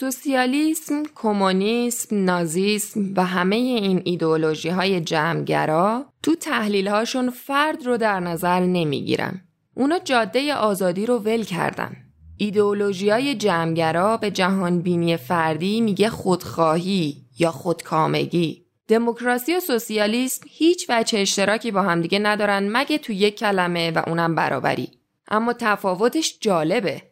سوسیالیسم، 0.00 1.02
کمونیسم، 1.14 2.24
نازیسم 2.24 3.12
و 3.16 3.24
همه 3.24 3.56
این 3.56 4.02
ایدئولوژی 4.04 4.68
های 4.68 5.00
جمعگرا 5.00 6.06
تو 6.22 6.34
تحلیل 6.34 6.88
هاشون 6.88 7.30
فرد 7.30 7.86
رو 7.86 7.96
در 7.96 8.20
نظر 8.20 8.60
نمی‌گیرن. 8.60 9.40
اونا 9.74 9.98
جاده 9.98 10.54
آزادی 10.54 11.06
رو 11.06 11.18
ول 11.18 11.42
کردن. 11.42 11.96
ایدئولوژی 12.36 13.10
های 13.10 13.34
جمعگرا 13.34 14.16
به 14.16 14.30
جهان 14.30 14.80
بینی 14.80 15.16
فردی 15.16 15.80
میگه 15.80 16.10
خودخواهی 16.10 17.16
یا 17.38 17.50
خودکامگی. 17.50 18.66
دموکراسی 18.88 19.54
و 19.54 19.60
سوسیالیسم 19.60 20.42
هیچ 20.50 20.86
وجه 20.88 21.18
اشتراکی 21.18 21.70
با 21.70 21.82
همدیگه 21.82 22.18
ندارن 22.18 22.68
مگه 22.76 22.98
تو 22.98 23.12
یک 23.12 23.38
کلمه 23.38 23.90
و 23.90 24.02
اونم 24.06 24.34
برابری. 24.34 24.88
اما 25.28 25.52
تفاوتش 25.52 26.38
جالبه. 26.40 27.09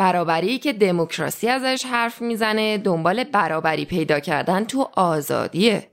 برابری 0.00 0.58
که 0.58 0.72
دموکراسی 0.72 1.48
ازش 1.48 1.84
حرف 1.84 2.22
می‌زنه 2.22 2.78
دنبال 2.78 3.24
برابری 3.24 3.84
پیدا 3.84 4.20
کردن 4.20 4.64
تو 4.64 4.88
آزادیه. 4.96 5.90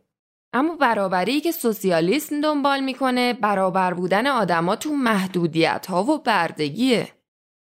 اما 0.54 0.76
برابری 0.76 1.42
که 1.42 1.52
سوسیالیسم 1.52 2.42
دنبال 2.42 2.80
می‌کنه 2.80 3.34
برابر 3.34 3.94
بودن 3.94 4.28
آدما 4.28 4.76
تو 4.76 4.94
محدودیت 4.94 5.86
ها 5.90 6.04
و 6.04 6.18
بردگیه. 6.18 7.08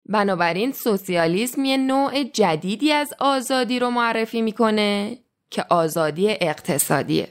بنابراین 0.09 0.73
سوسیالیسم 0.73 1.65
یه 1.65 1.77
نوع 1.77 2.23
جدیدی 2.23 2.93
از 2.93 3.15
آزادی 3.19 3.79
رو 3.79 3.91
معرفی 3.91 4.43
می‌کنه 4.43 5.19
که 5.51 5.65
آزادی 5.71 6.31
اقتصادیه. 6.31 7.29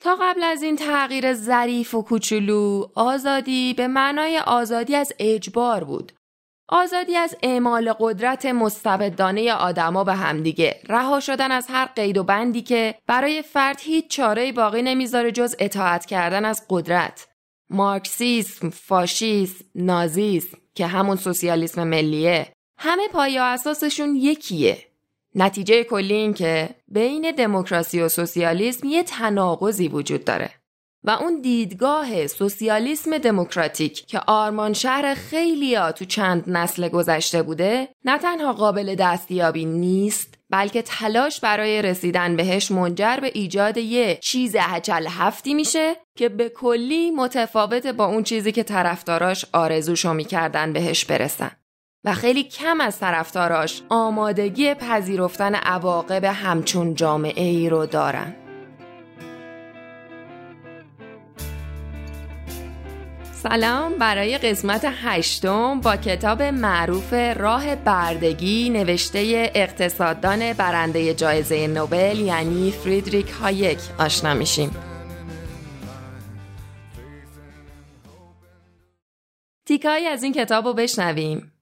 تا 0.00 0.16
قبل 0.20 0.42
از 0.42 0.62
این 0.62 0.76
تغییر 0.76 1.34
ظریف 1.34 1.94
و 1.94 2.02
کوچولو 2.02 2.86
آزادی 2.94 3.74
به 3.74 3.88
معنای 3.88 4.38
آزادی 4.38 4.96
از 4.96 5.12
اجبار 5.18 5.84
بود 5.84 6.12
آزادی 6.68 7.16
از 7.16 7.36
اعمال 7.42 7.92
قدرت 7.92 8.46
مستبدانه 8.46 9.52
آدما 9.52 10.04
به 10.04 10.14
همدیگه. 10.14 10.80
رها 10.88 11.20
شدن 11.20 11.50
از 11.52 11.66
هر 11.70 11.86
قید 11.86 12.18
و 12.18 12.24
بندی 12.24 12.62
که 12.62 12.94
برای 13.06 13.42
فرد 13.42 13.80
هیچ 13.80 14.08
چاره 14.08 14.52
باقی 14.52 14.82
نمی‌ذاره 14.82 15.32
جز 15.32 15.56
اطاعت 15.58 16.06
کردن 16.06 16.44
از 16.44 16.66
قدرت. 16.68 17.28
مارکسیسم، 17.70 18.70
فاشیسم، 18.70 19.64
نازیسم 19.74 20.58
که 20.74 20.86
همون 20.86 21.16
سوسیالیسم 21.16 21.84
ملیه. 21.84 22.52
همه 22.78 23.08
پایه 23.08 23.42
اساسشون 23.42 24.16
یکیه. 24.16 24.78
نتیجه 25.34 25.84
کلی 25.84 26.14
این 26.14 26.34
که 26.34 26.68
بین 26.88 27.30
دموکراسی 27.30 28.00
و 28.00 28.08
سوسیالیسم 28.08 28.86
یه 28.86 29.02
تناقضی 29.02 29.88
وجود 29.88 30.24
داره. 30.24 30.50
و 31.04 31.10
اون 31.10 31.40
دیدگاه 31.40 32.26
سوسیالیسم 32.26 33.18
دموکراتیک 33.18 34.06
که 34.06 34.20
آرمان 34.26 34.72
شهر 34.72 35.14
خیلیا 35.14 35.92
تو 35.92 36.04
چند 36.04 36.44
نسل 36.46 36.88
گذشته 36.88 37.42
بوده 37.42 37.88
نه 38.04 38.18
تنها 38.18 38.52
قابل 38.52 38.94
دستیابی 38.94 39.64
نیست 39.64 40.38
بلکه 40.50 40.82
تلاش 40.82 41.40
برای 41.40 41.82
رسیدن 41.82 42.36
بهش 42.36 42.70
منجر 42.70 43.16
به 43.20 43.30
ایجاد 43.34 43.76
یه 43.76 44.18
چیز 44.22 44.56
هچل 44.60 45.06
هفتی 45.06 45.54
میشه 45.54 45.96
که 46.16 46.28
به 46.28 46.48
کلی 46.48 47.10
متفاوت 47.10 47.86
با 47.86 48.06
اون 48.06 48.22
چیزی 48.22 48.52
که 48.52 48.62
طرفداراش 48.62 49.44
آرزوشو 49.52 50.12
می‌کردن 50.12 50.72
بهش 50.72 51.04
برسن. 51.04 51.50
و 52.04 52.14
خیلی 52.14 52.44
کم 52.44 52.80
از 52.80 52.98
طرفداراش 52.98 53.82
آمادگی 53.88 54.74
پذیرفتن 54.74 55.54
عواقب 55.54 56.24
همچون 56.24 56.94
جامعه 56.94 57.44
ای 57.44 57.68
رو 57.68 57.86
دارن. 57.86 58.47
سلام 63.48 63.94
برای 63.94 64.38
قسمت 64.38 64.80
هشتم 64.84 65.80
با 65.80 65.96
کتاب 65.96 66.42
معروف 66.42 67.12
راه 67.12 67.76
بردگی 67.76 68.70
نوشته 68.70 69.50
اقتصاددان 69.54 70.52
برنده 70.52 71.14
جایزه 71.14 71.66
نوبل 71.66 72.18
یعنی 72.18 72.70
فریدریک 72.70 73.30
هایک 73.30 73.78
آشنا 73.98 74.34
میشیم. 74.34 74.76
تیکایی 79.66 80.06
از 80.06 80.22
این 80.22 80.32
کتاب 80.32 80.66
رو 80.66 80.74
بشنویم. 80.74 81.52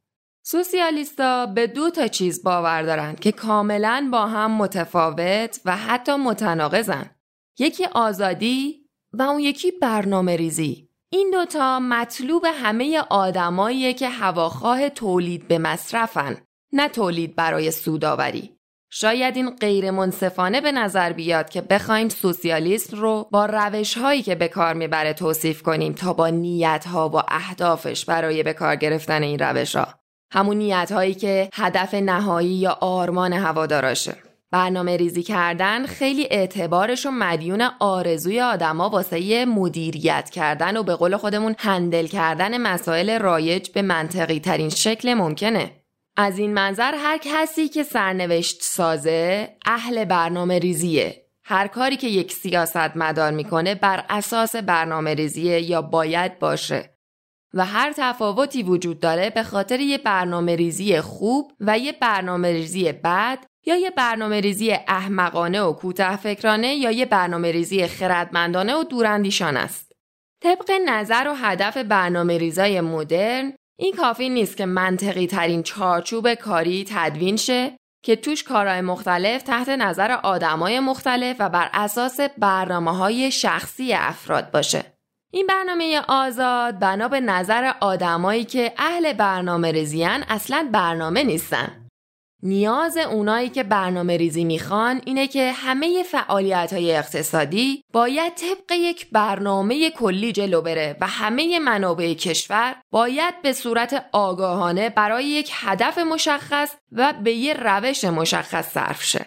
سوسیالیستا 0.42 1.46
به 1.46 1.66
دو 1.66 1.90
تا 1.90 2.08
چیز 2.08 2.42
باور 2.42 2.82
دارن 2.82 3.14
که 3.14 3.32
کاملا 3.32 4.08
با 4.12 4.26
هم 4.26 4.50
متفاوت 4.50 5.60
و 5.64 5.76
حتی 5.76 6.16
متناقضن. 6.16 7.10
یکی 7.58 7.84
آزادی 7.84 8.86
و 9.12 9.22
اون 9.22 9.40
یکی 9.40 9.70
برنامه 9.70 10.36
ریزی. 10.36 10.85
این 11.10 11.30
دوتا 11.30 11.80
مطلوب 11.80 12.42
همه 12.54 13.02
آدماییه 13.10 13.92
که 13.92 14.08
هواخواه 14.08 14.88
تولید 14.88 15.48
به 15.48 15.58
مصرفن 15.58 16.36
نه 16.72 16.88
تولید 16.88 17.36
برای 17.36 17.70
سوداوری 17.70 18.56
شاید 18.90 19.36
این 19.36 19.50
غیر 19.50 19.90
منصفانه 19.90 20.60
به 20.60 20.72
نظر 20.72 21.12
بیاد 21.12 21.48
که 21.48 21.60
بخوایم 21.60 22.08
سوسیالیسم 22.08 22.96
رو 22.96 23.28
با 23.32 23.46
روش 23.46 23.98
هایی 23.98 24.22
که 24.22 24.34
به 24.34 24.48
کار 24.48 24.74
می‌بره 24.74 25.12
توصیف 25.12 25.62
کنیم 25.62 25.92
تا 25.92 26.12
با 26.12 26.28
نیت 26.28 26.86
ها 26.86 27.08
و 27.08 27.16
اهدافش 27.28 28.04
برای 28.04 28.42
به 28.42 28.52
کار 28.52 28.76
گرفتن 28.76 29.22
این 29.22 29.38
روش 29.38 29.76
ها. 29.76 29.88
همون 30.32 30.56
نیت 30.56 30.92
هایی 30.92 31.14
که 31.14 31.48
هدف 31.54 31.94
نهایی 31.94 32.48
یا 32.48 32.78
آرمان 32.80 33.32
هواداراشه. 33.32 34.25
برنامه 34.56 34.96
ریزی 34.96 35.22
کردن 35.22 35.86
خیلی 35.86 36.28
اعتبارش 36.30 37.06
و 37.06 37.10
مدیون 37.10 37.68
آرزوی 37.80 38.40
آدما 38.40 38.88
واسه 38.88 39.44
مدیریت 39.44 40.30
کردن 40.30 40.76
و 40.76 40.82
به 40.82 40.94
قول 40.94 41.16
خودمون 41.16 41.54
هندل 41.58 42.06
کردن 42.06 42.60
مسائل 42.60 43.18
رایج 43.18 43.70
به 43.70 43.82
منطقی 43.82 44.40
ترین 44.40 44.68
شکل 44.68 45.14
ممکنه. 45.14 45.72
از 46.16 46.38
این 46.38 46.54
منظر 46.54 46.94
هر 46.94 47.18
کسی 47.18 47.68
که 47.68 47.82
سرنوشت 47.82 48.62
سازه 48.62 49.48
اهل 49.66 50.04
برنامه 50.04 50.58
ریزیه. 50.58 51.26
هر 51.44 51.66
کاری 51.66 51.96
که 51.96 52.08
یک 52.08 52.32
سیاست 52.32 52.96
مدار 52.96 53.32
می‌کنه 53.32 53.74
بر 53.74 54.04
اساس 54.08 54.56
برنامه 54.56 55.14
ریزیه 55.14 55.60
یا 55.60 55.82
باید 55.82 56.38
باشه. 56.38 56.96
و 57.54 57.64
هر 57.64 57.92
تفاوتی 57.96 58.62
وجود 58.62 59.00
داره 59.00 59.30
به 59.30 59.42
خاطر 59.42 59.80
یه 59.80 59.98
برنامه 59.98 60.56
ریزی 60.56 61.00
خوب 61.00 61.52
و 61.60 61.78
یه 61.78 61.92
برنامه 61.92 62.52
ریزی 62.52 62.92
بد 62.92 63.38
یا 63.66 63.76
یه 63.76 63.90
برنامه 63.90 64.40
ریزی 64.40 64.72
احمقانه 64.72 65.60
و 65.60 65.72
کوتاه 65.72 66.16
فکرانه 66.16 66.74
یا 66.74 66.90
یه 66.90 67.06
برنامه 67.06 67.52
ریزی 67.52 67.86
خردمندانه 67.86 68.74
و 68.74 68.84
دوراندیشان 68.84 69.56
است. 69.56 69.92
طبق 70.42 70.70
نظر 70.86 71.28
و 71.28 71.34
هدف 71.34 71.76
برنامه 71.76 72.38
ریزای 72.38 72.80
مدرن 72.80 73.52
این 73.78 73.92
کافی 73.96 74.28
نیست 74.28 74.56
که 74.56 74.66
منطقی 74.66 75.26
ترین 75.26 75.62
چارچوب 75.62 76.34
کاری 76.34 76.84
تدوین 76.88 77.36
شه 77.36 77.76
که 78.04 78.16
توش 78.16 78.44
کارهای 78.44 78.80
مختلف 78.80 79.42
تحت 79.42 79.68
نظر 79.68 80.12
آدمای 80.12 80.80
مختلف 80.80 81.36
و 81.38 81.48
بر 81.48 81.70
اساس 81.72 82.20
برنامه 82.20 82.96
های 82.96 83.30
شخصی 83.30 83.92
افراد 83.92 84.50
باشه. 84.50 84.84
این 85.32 85.46
برنامه 85.46 86.00
آزاد 86.08 86.78
بنا 86.78 87.08
به 87.08 87.20
نظر 87.20 87.72
آدمایی 87.80 88.44
که 88.44 88.72
اهل 88.78 89.12
برنامه 89.12 89.72
ریزیان 89.72 90.22
اصلا 90.28 90.68
برنامه 90.72 91.22
نیستن. 91.22 91.85
نیاز 92.42 92.96
اونایی 92.96 93.48
که 93.48 93.62
برنامه 93.62 94.16
ریزی 94.16 94.44
می‌خوان 94.44 95.00
اینه 95.04 95.26
که 95.26 95.52
همه 95.52 96.02
فعالیت 96.02 96.72
های 96.72 96.96
اقتصادی 96.96 97.82
باید 97.92 98.34
طبق 98.34 98.72
یک 98.72 99.10
برنامه 99.10 99.90
کلی 99.90 100.32
جلو 100.32 100.62
بره 100.62 100.96
و 101.00 101.06
همه 101.06 101.58
منابع 101.58 102.14
کشور 102.14 102.76
باید 102.90 103.42
به 103.42 103.52
صورت 103.52 104.04
آگاهانه 104.12 104.90
برای 104.90 105.24
یک 105.24 105.50
هدف 105.52 105.98
مشخص 105.98 106.70
و 106.92 107.14
به 107.24 107.32
یه 107.32 107.54
روش 107.54 108.04
مشخص 108.04 108.72
صرف 108.72 109.02
شه. 109.02 109.26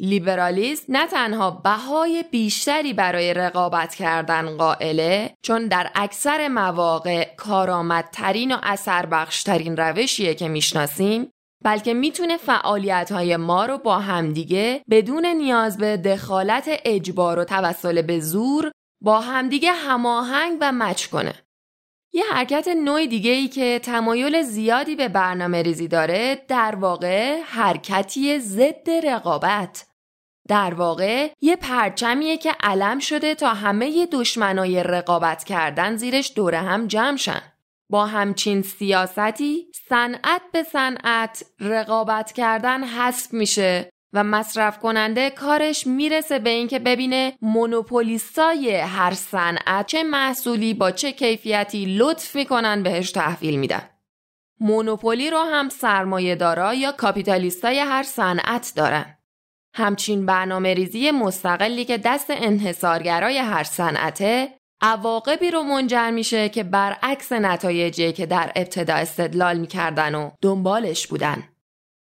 لیبرالیسم 0.00 0.84
نه 0.88 1.06
تنها 1.06 1.50
بهای 1.50 2.24
بیشتری 2.30 2.92
برای 2.92 3.34
رقابت 3.34 3.94
کردن 3.94 4.56
قائله 4.56 5.34
چون 5.42 5.66
در 5.66 5.90
اکثر 5.94 6.48
مواقع 6.48 7.34
کارآمدترین 7.36 8.52
و 8.52 8.58
اثر 8.62 9.06
بخشترین 9.06 9.76
روشیه 9.76 10.34
که 10.34 10.48
می‌شناسیم 10.48 11.32
بلکه 11.62 11.94
می‌تونه 11.94 12.36
فعالیت 12.36 13.12
های 13.12 13.36
ما 13.36 13.66
رو 13.66 13.78
با 13.78 13.98
همدیگه 13.98 14.82
بدون 14.90 15.26
نیاز 15.26 15.78
به 15.78 15.96
دخالت 15.96 16.68
اجبار 16.84 17.38
و 17.38 17.44
توسل 17.44 18.02
به 18.02 18.20
زور 18.20 18.70
با 19.02 19.20
همدیگه 19.20 19.72
هماهنگ 19.72 20.58
و 20.60 20.72
مچ 20.72 21.06
کنه. 21.06 21.34
یه 22.12 22.24
حرکت 22.32 22.68
نوع 22.68 23.06
دیگه 23.06 23.30
ای 23.30 23.48
که 23.48 23.78
تمایل 23.78 24.42
زیادی 24.42 24.96
به 24.96 25.08
برنامه 25.08 25.62
ریزی 25.62 25.88
داره 25.88 26.44
در 26.48 26.74
واقع 26.74 27.40
حرکتی 27.42 28.38
ضد 28.38 28.90
رقابت. 28.90 29.86
در 30.48 30.74
واقع 30.74 31.32
یه 31.40 31.56
پرچمیه 31.56 32.36
که 32.36 32.56
علم 32.60 32.98
شده 32.98 33.34
تا 33.34 33.54
همه 33.54 34.06
دشمنای 34.06 34.82
رقابت 34.82 35.44
کردن 35.44 35.96
زیرش 35.96 36.32
دوره 36.36 36.58
هم 36.58 36.86
جمع 36.86 37.16
شن. 37.16 37.42
با 37.90 38.06
همچین 38.06 38.62
سیاستی 38.62 39.66
صنعت 39.88 40.42
به 40.52 40.62
صنعت 40.62 41.44
رقابت 41.60 42.32
کردن 42.32 42.84
حذف 42.84 43.32
میشه 43.32 43.90
و 44.12 44.24
مصرف 44.24 44.78
کننده 44.78 45.30
کارش 45.30 45.86
می‌رسه 45.86 46.38
به 46.38 46.50
اینکه 46.50 46.78
ببینه 46.78 47.32
مونوپولیستای 47.42 48.76
هر 48.76 49.14
صنعت 49.14 49.86
چه 49.86 50.02
محصولی 50.02 50.74
با 50.74 50.90
چه 50.90 51.12
کیفیتی 51.12 51.96
لطف 51.98 52.36
می‌کنن 52.36 52.82
بهش 52.82 53.10
تحویل 53.10 53.58
میدن. 53.58 53.82
مونوپولی 54.60 55.30
رو 55.30 55.38
هم 55.38 55.68
سرمایه 55.68 56.34
دارا 56.34 56.74
یا 56.74 56.92
کاپیتالیستای 56.92 57.78
هر 57.78 58.02
صنعت 58.02 58.72
دارن. 58.76 59.16
همچین 59.74 60.26
برنامه 60.26 60.74
ریزی 60.74 61.10
مستقلی 61.10 61.84
که 61.84 61.98
دست 61.98 62.26
انحصارگرای 62.30 63.38
هر 63.38 63.64
صنعته 63.64 64.59
عواقبی 64.82 65.50
رو 65.50 65.62
منجر 65.62 66.10
میشه 66.10 66.48
که 66.48 66.62
برعکس 66.62 67.32
نتایجی 67.32 68.12
که 68.12 68.26
در 68.26 68.52
ابتدا 68.56 68.94
استدلال 68.94 69.58
می‌کردن 69.58 70.14
و 70.14 70.30
دنبالش 70.42 71.06
بودن. 71.06 71.42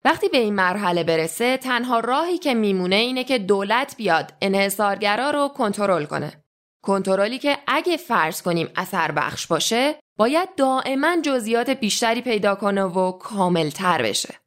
وقتی 0.06 0.30
به 0.30 0.38
این 0.38 0.54
مرحله 0.54 1.04
برسه 1.04 1.57
تنها 1.57 2.00
راهی 2.00 2.38
که 2.38 2.54
میمونه 2.54 2.95
اینه 2.95 3.24
که 3.24 3.38
دولت 3.38 3.95
بیاد 3.98 4.33
انحصارگرا 4.42 5.30
رو 5.30 5.48
کنترل 5.48 6.06
کنه. 6.06 6.44
کنترلی 6.81 7.39
که 7.39 7.57
اگه 7.68 7.98
فرض 7.98 8.42
کنیم 8.42 8.69
اثر 8.75 9.12
بخش 9.12 9.48
باشه 9.48 9.95
باید 10.18 10.50
دائما 10.57 11.22
جزئیات 11.24 11.69
بیشتری 11.69 12.22
پیدا 12.22 12.56
کنه 12.56 12.83
و 12.83 13.12
کاملتر 13.12 14.01
بشه. 14.01 14.45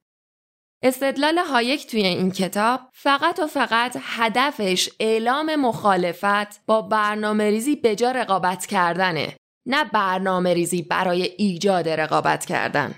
استدلال 0.82 1.38
هایک 1.38 1.86
توی 1.86 2.06
این 2.06 2.30
کتاب 2.30 2.80
فقط 2.92 3.38
و 3.38 3.46
فقط 3.46 3.96
هدفش 4.00 4.88
اعلام 5.00 5.56
مخالفت 5.56 6.66
با 6.66 6.82
برنامه 6.82 7.50
ریزی 7.50 7.76
به 7.76 7.96
جا 7.96 8.10
رقابت 8.10 8.66
کردنه 8.66 9.36
نه 9.66 9.84
برنامه 9.84 10.54
ریزی 10.54 10.82
برای 10.82 11.22
ایجاد 11.22 11.88
رقابت 11.88 12.44
کردن. 12.44 12.94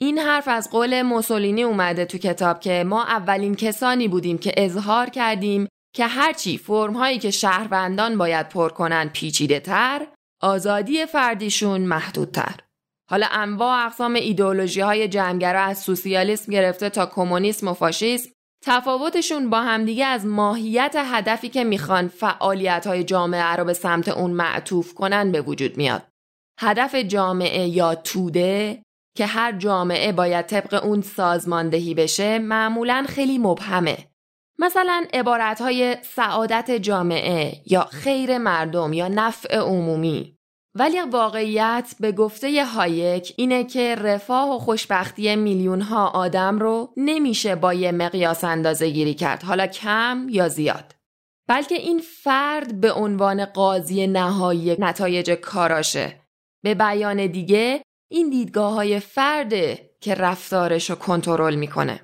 این 0.00 0.18
حرف 0.18 0.48
از 0.48 0.70
قول 0.70 1.02
موسولینی 1.02 1.62
اومده 1.62 2.04
تو 2.04 2.18
کتاب 2.18 2.60
که 2.60 2.84
ما 2.86 3.04
اولین 3.04 3.54
کسانی 3.54 4.08
بودیم 4.08 4.38
که 4.38 4.52
اظهار 4.56 5.10
کردیم 5.10 5.68
که 5.94 6.06
هرچی 6.06 6.58
فرمهایی 6.58 7.18
که 7.18 7.30
شهروندان 7.30 8.18
باید 8.18 8.48
پر 8.48 8.68
کنن 8.68 9.08
پیچیده 9.08 9.60
تر، 9.60 10.06
آزادی 10.42 11.06
فردیشون 11.06 11.80
محدودتر. 11.80 12.65
حالا 13.10 13.26
انواع 13.30 13.86
اقسام 13.86 14.14
ایدئولوژی 14.14 14.80
های 14.80 15.08
جمعگرا 15.08 15.60
از 15.60 15.78
سوسیالیسم 15.78 16.52
گرفته 16.52 16.90
تا 16.90 17.06
کمونیسم 17.06 17.68
و 17.68 17.74
فاشیسم 17.74 18.30
تفاوتشون 18.64 19.50
با 19.50 19.60
همدیگه 19.60 20.06
از 20.06 20.26
ماهیت 20.26 20.94
هدفی 20.96 21.48
که 21.48 21.64
می‌خوان 21.64 22.08
فعالیت 22.08 22.86
های 22.86 23.04
جامعه 23.04 23.56
رو 23.56 23.64
به 23.64 23.72
سمت 23.72 24.08
اون 24.08 24.30
معطوف 24.30 24.94
کنن 24.94 25.32
به 25.32 25.40
وجود 25.40 25.76
میاد. 25.76 26.02
هدف 26.60 26.94
جامعه 26.94 27.68
یا 27.68 27.94
توده 27.94 28.82
که 29.16 29.26
هر 29.26 29.52
جامعه 29.52 30.12
باید 30.12 30.46
طبق 30.46 30.84
اون 30.84 31.00
سازماندهی 31.00 31.94
بشه 31.94 32.38
معمولا 32.38 33.04
خیلی 33.08 33.38
مبهمه. 33.38 33.96
مثلا 34.58 35.04
عبارت 35.14 35.60
های 35.60 35.96
سعادت 36.02 36.70
جامعه 36.70 37.62
یا 37.66 37.84
خیر 37.84 38.38
مردم 38.38 38.92
یا 38.92 39.08
نفع 39.08 39.58
عمومی 39.58 40.35
ولی 40.78 41.00
واقعیت 41.00 41.94
به 42.00 42.12
گفته 42.12 42.64
هایک 42.64 43.34
اینه 43.36 43.64
که 43.64 43.94
رفاه 43.94 44.54
و 44.54 44.58
خوشبختی 44.58 45.36
میلیون 45.36 45.80
ها 45.80 46.06
آدم 46.08 46.58
رو 46.58 46.92
نمیشه 46.96 47.54
با 47.54 47.74
یه 47.74 47.92
مقیاس 47.92 48.44
اندازه 48.44 48.90
گیری 48.90 49.14
کرد 49.14 49.42
حالا 49.42 49.66
کم 49.66 50.26
یا 50.30 50.48
زیاد. 50.48 50.94
بلکه 51.48 51.74
این 51.74 51.98
فرد 52.22 52.80
به 52.80 52.92
عنوان 52.92 53.44
قاضی 53.44 54.06
نهایی 54.06 54.76
نتایج 54.78 55.30
کاراشه. 55.30 56.20
به 56.62 56.74
بیان 56.74 57.26
دیگه 57.26 57.82
این 58.10 58.30
دیدگاه 58.30 58.72
های 58.74 59.00
فرده 59.00 59.90
که 60.00 60.14
رفتارش 60.14 60.90
رو 60.90 60.96
کنترل 60.96 61.54
می‌کنه. 61.54 62.00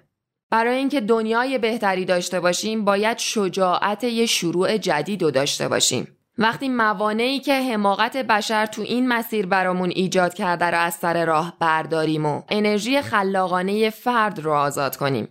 برای 0.51 0.77
اینکه 0.77 1.01
دنیای 1.01 1.59
بهتری 1.59 2.05
داشته 2.05 2.41
باشیم 2.41 2.85
باید 2.85 3.19
شجاعت 3.19 4.05
یه 4.05 4.27
شروع 4.27 4.77
جدید 4.77 5.23
رو 5.23 5.31
داشته 5.31 5.69
باشیم. 5.69 6.17
وقتی 6.39 6.69
موانعی 6.69 7.41
که 7.41 7.55
حماقت 7.55 8.17
بشر 8.17 8.67
تو 8.67 8.83
این 8.83 9.09
مسیر 9.09 9.47
برامون 9.47 9.91
ایجاد 9.91 10.35
کرده 10.35 10.65
رو 10.65 10.79
از 10.79 10.95
سر 10.95 11.25
راه 11.25 11.57
برداریم 11.61 12.27
و 12.27 12.43
انرژی 12.49 13.03
خلاقانه 13.03 13.91
فرد 13.91 14.41
رو 14.41 14.53
آزاد 14.53 14.97
کنیم. 14.97 15.29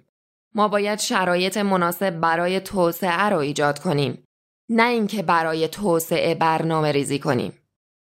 ما 0.56 0.68
باید 0.68 1.00
شرایط 1.00 1.58
مناسب 1.58 2.10
برای 2.10 2.60
توسعه 2.60 3.30
رو 3.30 3.38
ایجاد 3.38 3.80
کنیم. 3.80 4.24
نه 4.70 4.88
اینکه 4.88 5.24
برای 5.24 5.68
توسعه 5.68 6.36
برنامه 6.36 6.92
ریزی 6.92 7.20
کنیم. 7.20 7.58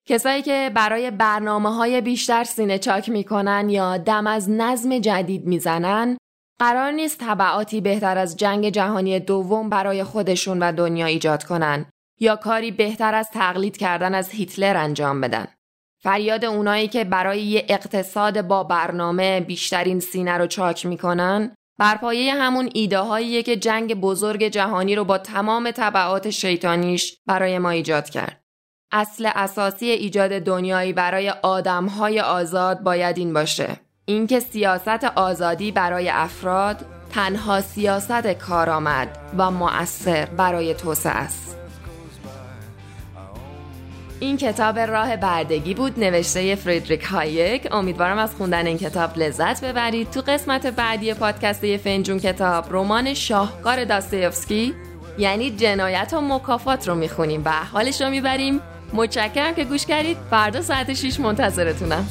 کسایی 0.08 0.42
که 0.42 0.72
برای 0.74 1.12
برنامه 1.12 1.76
های 1.76 2.02
بیشتر 2.02 2.44
سینه 2.44 2.80
چاک 2.80 3.10
می‌کنن 3.10 3.70
یا 3.70 3.98
دم 3.98 4.28
از 4.28 4.50
نظم 4.50 5.00
جدید 5.00 5.48
می‌زنن 5.48 6.18
قرار 6.60 6.92
نیست 6.92 7.20
طبعاتی 7.20 7.82
بهتر 7.82 8.18
از 8.18 8.38
جنگ 8.38 8.70
جهانی 8.70 9.20
دوم 9.20 9.70
برای 9.70 10.04
خودشون 10.04 10.60
و 10.60 10.72
دنیا 10.72 11.06
ایجاد 11.06 11.44
کنن 11.44 11.86
یا 12.22 12.36
کاری 12.36 12.72
بهتر 12.72 13.16
از 13.16 13.30
تقلید 13.30 13.78
کردن 13.78 14.16
از 14.16 14.30
هیتلر 14.30 14.78
انجام 14.78 15.22
بدن. 15.22 15.48
فریاد 16.04 16.46
اونایی 16.46 16.88
که 16.88 17.04
برای 17.04 17.42
یه 17.42 17.66
اقتصاد 17.70 18.42
با 18.42 18.64
برنامه 18.64 19.40
بیشترین 19.40 20.00
سینه 20.00 20.38
رو 20.38 20.48
چاک 20.48 20.86
می‌کنن 20.86 21.56
بر 21.80 21.96
پایه 21.96 22.34
همون 22.34 22.70
ایده 22.74 23.44
که 23.44 23.56
جنگ 23.56 23.94
بزرگ 23.94 24.44
جهانی 24.44 24.96
رو 24.96 25.04
با 25.04 25.18
تمام 25.18 25.72
طبعات 25.72 26.30
شیطانیش 26.30 27.18
برای 27.26 27.60
ما 27.60 27.70
ایجاد 27.70 28.10
کرد. 28.10 28.44
اصل 28.92 29.30
اساسی 29.36 29.86
ایجاد 29.86 30.32
دنیایی 30.32 30.94
برای 30.94 31.30
آدمهای 31.30 32.20
آزاد 32.20 32.80
باید 32.80 33.18
این 33.18 33.34
باشه. 33.34 33.68
اینکه 34.06 34.40
سیاست 34.40 35.04
آزادی 35.04 35.72
برای 35.72 36.10
افراد 36.10 36.86
تنها 37.14 37.62
سیاست 37.62 38.28
کارآمد 38.28 39.18
و 39.38 39.52
مؤثر 39.52 40.26
برای 40.26 40.74
توسعه 40.74 41.12
است. 41.12 41.61
این 44.22 44.38
کتاب 44.38 44.80
راه 44.80 45.16
بردگی 45.16 45.74
بود 45.74 46.00
نوشته 46.00 46.56
فریدریک 46.56 47.04
هایک. 47.04 47.68
امیدوارم 47.72 48.18
از 48.18 48.36
خوندن 48.36 48.68
این 48.68 48.78
کتاب 48.78 49.18
لذت 49.18 49.66
ببرید. 49.66 50.12
تو 50.12 50.22
قسمت 50.22 50.68
بعدی 50.68 51.14
پادکست 51.14 51.78
فنجون 51.78 52.20
کتاب 52.20 52.66
رمان 52.70 53.14
شاهکار 53.14 53.84
داستایفسکی 53.84 54.74
یعنی 55.18 55.52
جنایت 55.52 56.14
و 56.14 56.22
مکافات 56.22 56.88
رو 56.88 56.96
می‌خونیم 56.96 57.42
و 57.46 57.52
حالش 57.52 58.02
رو 58.02 58.10
می‌بریم. 58.10 58.60
متشکرم 58.94 59.56
که 59.56 59.64
گوش 59.64 59.86
کردید. 59.86 60.18
فردا 60.30 60.62
ساعت 60.62 60.94
6 60.94 61.20
منتظرتونم. 61.20 62.08